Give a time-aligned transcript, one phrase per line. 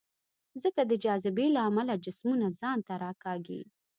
[0.61, 3.61] ځمکه د جاذبې له امله جسمونه ځان ته راکاږي.